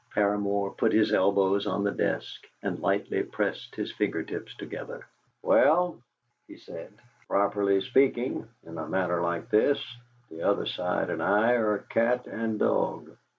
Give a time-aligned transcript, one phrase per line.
[0.15, 5.05] Paramor put his elbows on the desk, and lightly pressed his finger tips together.
[5.43, 6.01] "Well,"
[6.47, 6.91] he said,
[7.27, 9.77] "properly speaking, in a matter like this,
[10.31, 13.15] the other side and I are cat and dog.